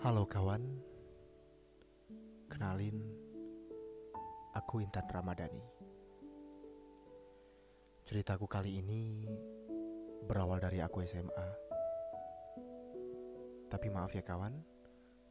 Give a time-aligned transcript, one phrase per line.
[0.00, 0.64] Halo kawan,
[2.48, 2.96] kenalin,
[4.56, 5.60] aku Intan Ramadhani.
[8.08, 9.28] Ceritaku kali ini
[10.24, 11.48] berawal dari aku SMA.
[13.68, 14.56] Tapi maaf ya kawan,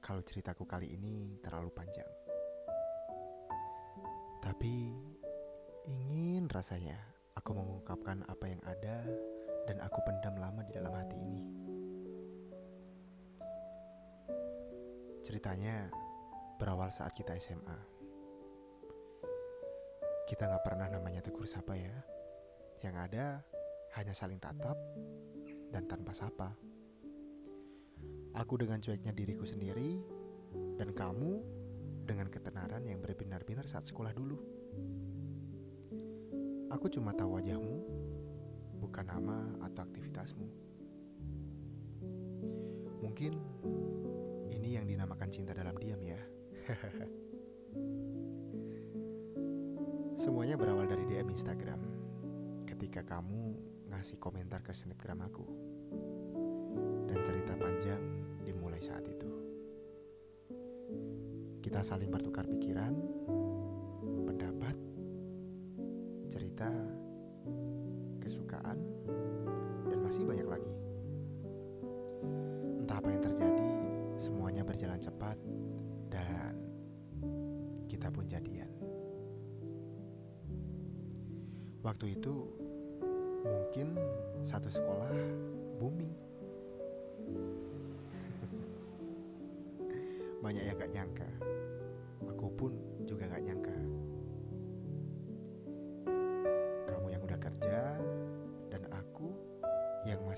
[0.00, 2.08] kalau ceritaku kali ini terlalu panjang.
[4.40, 4.96] Tapi
[5.84, 6.96] ingin rasanya
[7.36, 9.04] aku mengungkapkan apa yang ada
[9.68, 11.44] dan aku pendam lama di dalam hati ini.
[15.24, 15.88] Ceritanya
[16.60, 17.78] berawal saat kita SMA.
[20.24, 21.92] Kita nggak pernah namanya tegur sapa ya.
[22.80, 23.24] Yang ada
[23.96, 24.76] hanya saling tatap
[25.72, 26.52] dan tanpa sapa.
[28.34, 30.00] Aku dengan cueknya diriku sendiri
[30.76, 31.40] dan kamu
[32.04, 34.36] dengan ketenaran yang berbinar-binar saat sekolah dulu.
[36.74, 37.86] Aku cuma tahu wajahmu,
[38.82, 40.42] bukan nama atau aktivitasmu.
[42.98, 43.38] Mungkin
[44.50, 46.18] ini yang dinamakan cinta dalam diam ya.
[50.18, 51.78] Semuanya berawal dari DM Instagram.
[52.66, 53.54] Ketika kamu
[53.94, 55.46] ngasih komentar ke snapgram aku.
[57.06, 58.02] Dan cerita panjang
[58.42, 59.30] dimulai saat itu.
[61.62, 63.13] Kita saling bertukar pikiran,
[66.54, 66.70] cerita,
[68.22, 68.78] kesukaan,
[69.90, 70.70] dan masih banyak lagi.
[72.78, 73.70] Entah apa yang terjadi,
[74.22, 75.34] semuanya berjalan cepat
[76.14, 76.54] dan
[77.90, 78.70] kita pun jadian.
[81.82, 82.46] Waktu itu
[83.42, 83.98] mungkin
[84.46, 85.10] satu sekolah
[85.82, 86.14] booming.
[90.46, 91.30] Banyak yang gak nyangka.
[92.30, 92.78] Aku pun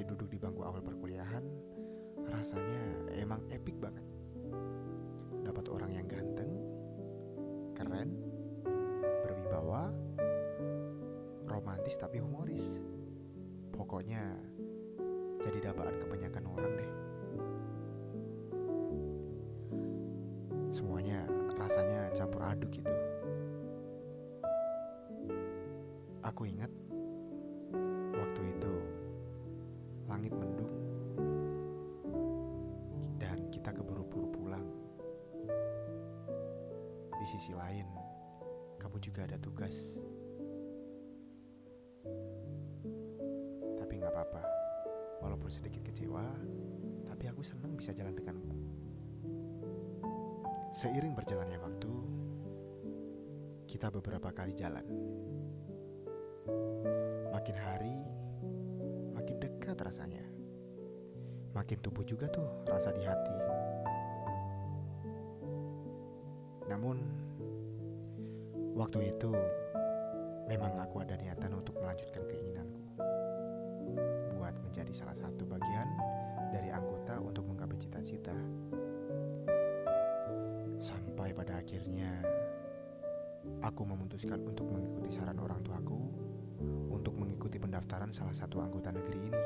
[0.00, 1.44] masih duduk di bangku awal perkuliahan
[2.32, 4.00] rasanya emang epic banget.
[5.44, 6.56] Dapat orang yang ganteng,
[7.76, 8.16] keren,
[8.96, 9.92] berwibawa,
[11.44, 12.80] romantis tapi humoris.
[13.76, 14.40] Pokoknya
[15.44, 16.92] jadi dambaan kebanyakan orang deh.
[20.72, 21.28] Semuanya
[21.60, 22.88] rasanya campur aduk gitu.
[26.24, 26.72] Aku ingat
[30.20, 30.68] langit mendung
[33.16, 34.68] dan kita keburu-buru pulang.
[37.16, 37.88] Di sisi lain,
[38.76, 39.96] kamu juga ada tugas.
[43.80, 44.44] Tapi nggak apa-apa,
[45.24, 46.28] walaupun sedikit kecewa,
[47.08, 48.52] tapi aku senang bisa jalan denganmu.
[50.76, 51.92] Seiring berjalannya waktu,
[53.72, 54.84] kita beberapa kali jalan.
[59.80, 60.24] Dekat rasanya.
[61.56, 63.32] Makin tumbuh juga tuh rasa di hati.
[66.68, 67.00] Namun,
[68.76, 69.32] waktu itu
[70.44, 73.00] memang aku ada niatan untuk melanjutkan keinginanku.
[74.36, 75.88] Buat menjadi salah satu bagian
[76.52, 78.36] dari anggota untuk menggapai cita-cita.
[80.76, 82.20] Sampai pada akhirnya,
[83.64, 86.29] aku memutuskan untuk mengikuti saran orang tuaku
[87.00, 89.42] untuk mengikuti pendaftaran salah satu anggota negeri ini.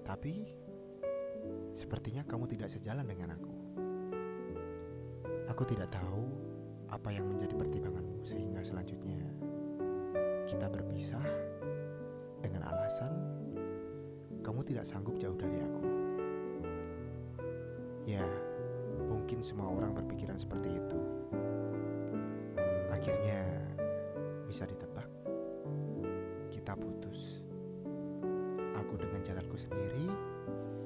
[0.00, 0.34] Tapi,
[1.76, 3.52] sepertinya kamu tidak sejalan dengan aku.
[5.52, 6.24] Aku tidak tahu
[6.88, 9.20] apa yang menjadi pertimbanganmu sehingga selanjutnya
[10.48, 11.22] kita berpisah
[12.40, 13.12] dengan alasan
[14.40, 15.84] kamu tidak sanggup jauh dari aku.
[18.08, 18.24] Ya,
[19.06, 21.00] mungkin semua orang berpikiran seperti itu.
[22.88, 23.44] Akhirnya
[24.48, 25.19] bisa ditebak.
[29.50, 30.06] Jalanku sendiri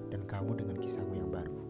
[0.09, 1.61] dan kamu dengan kisahmu yang baru.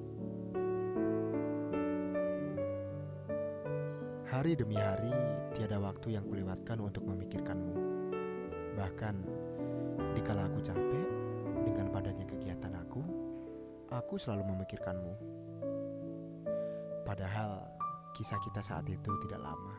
[4.30, 5.10] Hari demi hari,
[5.58, 7.74] tiada waktu yang kulewatkan untuk memikirkanmu.
[8.78, 9.14] Bahkan,
[10.14, 11.06] dikala aku capek
[11.66, 13.02] dengan padatnya kegiatan aku,
[13.90, 15.14] aku selalu memikirkanmu.
[17.02, 17.74] Padahal,
[18.14, 19.74] kisah kita saat itu tidak lama.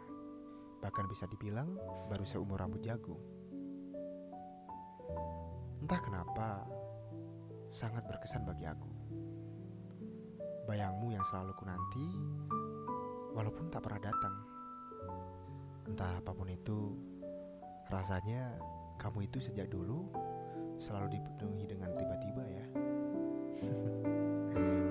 [0.84, 1.80] Bahkan bisa dibilang
[2.12, 3.20] baru seumur rambut jagung.
[5.80, 6.64] Entah kenapa,
[7.76, 8.88] sangat berkesan bagi aku.
[10.64, 12.08] Bayangmu yang selalu ku nanti,
[13.36, 14.36] walaupun tak pernah datang.
[15.84, 16.96] Entah apa pun itu,
[17.92, 18.56] rasanya
[18.96, 20.08] kamu itu sejak dulu
[20.80, 22.66] selalu dipenuhi dengan tiba-tiba ya.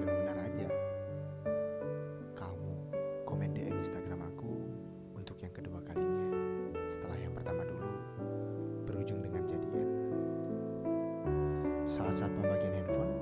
[12.14, 13.14] saat pembagian handphone,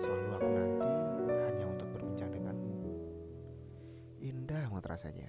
[0.00, 0.88] selalu aku nanti
[1.44, 2.72] hanya untuk berbincang denganmu.
[4.24, 5.28] Indah banget rasanya.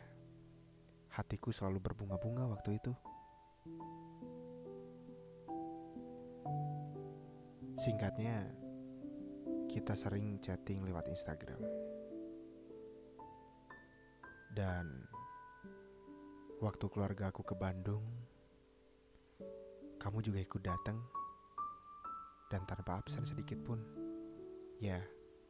[1.12, 2.96] Hatiku selalu berbunga-bunga waktu itu.
[7.84, 8.48] Singkatnya,
[9.68, 11.60] kita sering chatting lewat Instagram.
[14.56, 15.04] Dan
[16.64, 18.08] waktu keluarga aku ke Bandung,
[20.00, 21.15] kamu juga ikut datang
[22.56, 23.84] dan tanpa absen sedikit pun.
[24.80, 25.04] Ya,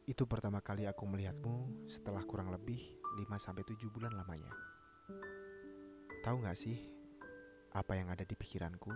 [0.09, 2.81] itu pertama kali aku melihatmu setelah kurang lebih
[3.21, 4.49] 5-7 bulan lamanya.
[6.25, 6.81] Tahu gak sih
[7.77, 8.89] apa yang ada di pikiranku?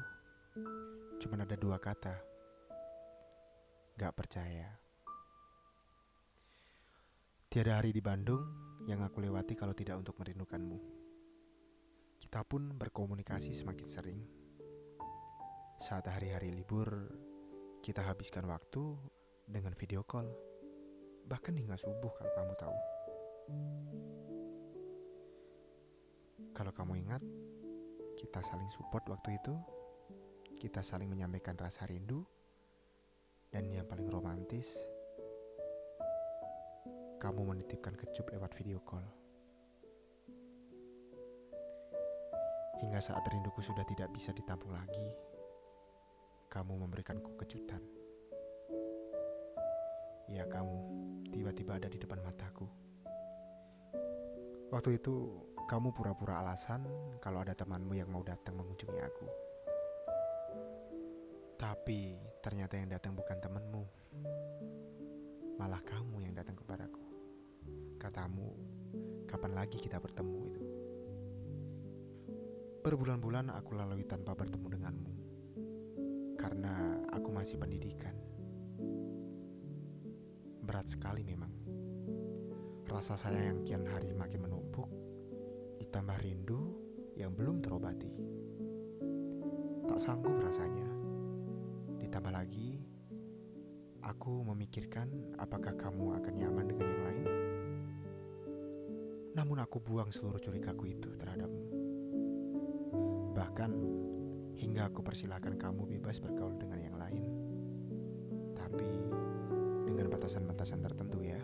[1.21, 2.17] Cuman ada dua kata.
[3.93, 4.73] Gak percaya.
[7.45, 8.41] Tiada hari di Bandung
[8.89, 10.77] yang aku lewati kalau tidak untuk merindukanmu.
[12.17, 14.21] Kita pun berkomunikasi semakin sering.
[15.77, 16.89] Saat hari-hari libur,
[17.79, 18.95] kita habiskan waktu
[19.47, 20.27] dengan video call.
[21.25, 22.77] Bahkan hingga subuh kalau kamu tahu.
[26.51, 27.23] Kalau kamu ingat,
[28.19, 29.55] kita saling support waktu itu.
[30.59, 32.27] Kita saling menyampaikan rasa rindu.
[33.49, 34.77] Dan yang paling romantis,
[37.17, 39.01] kamu menitipkan kecup lewat video call.
[42.79, 45.09] Hingga saat rinduku sudah tidak bisa ditampung lagi,
[46.49, 47.77] kamu memberikanku kejutan.
[50.25, 50.77] Ya kamu
[51.29, 52.65] tiba-tiba ada di depan mataku.
[54.73, 56.89] Waktu itu kamu pura-pura alasan
[57.21, 59.27] kalau ada temanmu yang mau datang mengunjungi aku.
[61.61, 63.83] Tapi ternyata yang datang bukan temanmu,
[65.61, 67.05] malah kamu yang datang kepadaku.
[68.01, 68.49] Katamu,
[69.29, 70.63] kapan lagi kita bertemu itu?
[72.81, 75.18] Berbulan-bulan aku lalui tanpa bertemu denganmu.
[76.39, 78.15] Karena aku masih pendidikan.
[80.63, 81.51] Berat sekali memang.
[82.87, 84.87] Rasa sayang yang kian hari makin menumpuk,
[85.83, 86.79] ditambah rindu
[87.19, 88.15] yang belum terobati.
[89.83, 90.87] Tak sanggup rasanya.
[91.99, 92.79] Ditambah lagi,
[93.99, 97.27] aku memikirkan apakah kamu akan nyaman dengan yang lain.
[99.35, 101.65] Namun aku buang seluruh curigaku itu terhadapmu.
[103.35, 103.71] Bahkan
[104.59, 107.23] hingga aku persilahkan kamu bebas bergaul dengan yang lain.
[108.59, 108.91] Tapi
[109.87, 111.39] dengan batasan-batasan tertentu ya.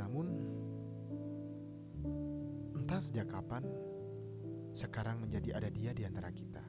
[0.00, 0.26] Namun
[2.72, 3.68] entah sejak kapan
[4.72, 6.64] sekarang menjadi ada dia di antara kita.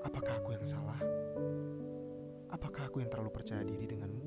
[0.00, 1.00] Apakah aku yang salah?
[2.48, 4.26] Apakah aku yang terlalu percaya diri denganmu?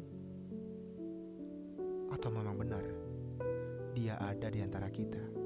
[2.14, 2.86] Atau memang benar
[3.98, 5.43] dia ada di antara kita?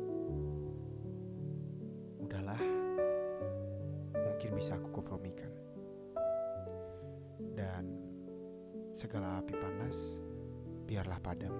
[4.58, 5.54] Bisa aku kompromikan.
[7.54, 7.86] Dan
[8.90, 10.18] segala api panas
[10.90, 11.54] biarlah padam.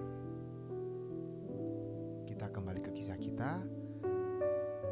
[2.26, 3.62] Kita kembali ke kisah kita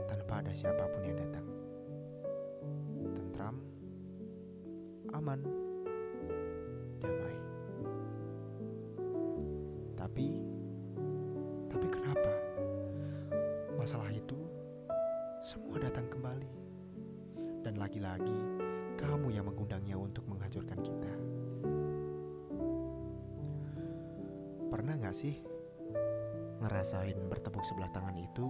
[0.07, 1.47] tanpa ada siapa pun yang datang.
[3.11, 3.59] Tentram,
[5.11, 5.43] aman,
[7.03, 7.37] damai.
[9.99, 10.27] Tapi,
[11.67, 12.33] tapi kenapa
[13.75, 14.39] masalah itu
[15.43, 16.66] semua datang kembali?
[17.77, 18.41] Dan lagi-lagi
[18.97, 21.13] kamu yang mengundangnya untuk menghancurkan kita.
[24.73, 25.45] Pernah gak sih
[26.65, 28.49] ngerasain bertepuk sebelah tangan itu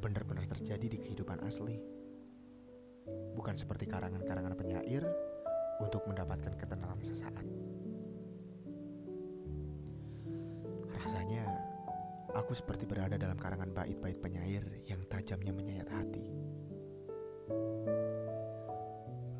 [0.00, 1.76] benar-benar terjadi di kehidupan asli?
[3.36, 5.04] Bukan seperti karangan-karangan penyair
[5.84, 7.44] untuk mendapatkan ketenangan sesaat.
[10.88, 11.44] Rasanya
[12.32, 16.41] aku seperti berada dalam karangan bait-bait penyair yang tajamnya menyayat hati.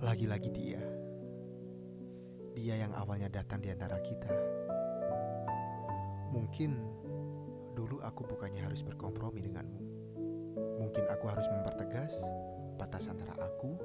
[0.02, 0.82] Lagi-lagi dia.
[2.58, 4.34] Dia yang awalnya datang di antara kita.
[6.34, 6.74] Mungkin
[7.78, 9.82] dulu aku bukannya harus berkompromi denganmu.
[10.82, 12.18] Mungkin aku harus mempertegas
[12.74, 13.78] batas antara aku,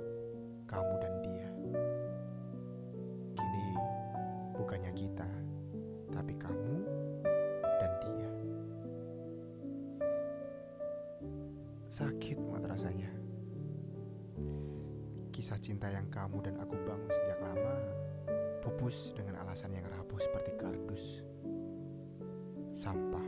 [0.66, 1.48] kamu dan dia.
[3.38, 3.70] Kini
[4.58, 5.30] bukannya kita,
[6.10, 6.78] tapi kamu
[7.62, 8.30] dan dia.
[11.94, 13.17] Sakit banget rasanya.
[15.38, 17.78] Kisah cinta yang kamu dan aku bangun sejak lama
[18.58, 21.22] pupus dengan alasan yang rapuh seperti kardus.
[22.74, 23.22] Sampah.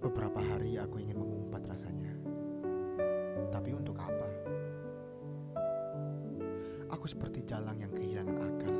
[0.00, 2.16] Beberapa hari aku ingin mengumpat rasanya.
[3.52, 4.28] Tapi untuk apa?
[6.88, 8.76] Aku seperti jalang yang kehilangan akal.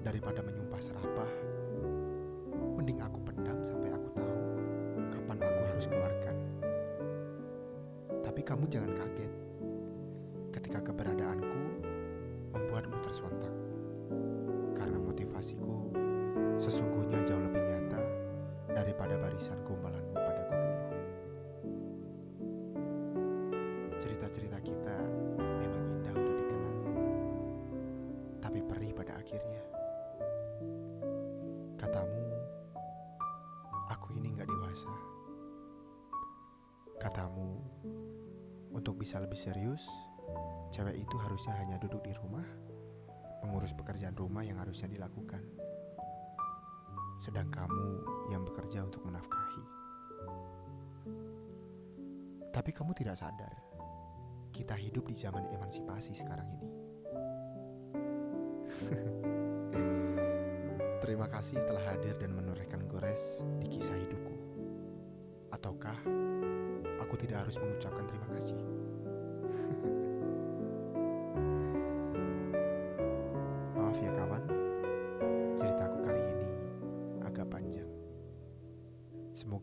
[0.00, 1.28] Daripada menyumpah serapah,
[8.44, 9.33] kamu jangan kaget
[39.04, 39.84] bisa lebih serius,
[40.72, 42.48] cewek itu harusnya hanya duduk di rumah,
[43.44, 45.44] mengurus pekerjaan rumah yang harusnya dilakukan.
[47.20, 48.00] Sedang kamu
[48.32, 49.64] yang bekerja untuk menafkahi.
[52.48, 53.52] Tapi kamu tidak sadar,
[54.56, 56.70] kita hidup di zaman emansipasi sekarang ini.
[61.04, 64.32] Terima kasih telah hadir dan menorehkan gores di kisah hidupku.
[65.52, 66.00] Ataukah
[67.04, 68.83] aku tidak harus mengucapkan terima kasih?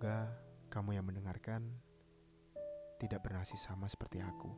[0.02, 0.34] Semoga
[0.74, 1.62] kamu yang mendengarkan
[2.98, 4.50] tidak bernasib sama seperti aku.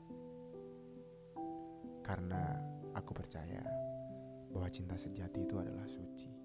[1.99, 2.55] Karena
[2.95, 3.59] aku percaya
[4.55, 6.42] bahwa cinta sejati itu adalah suci.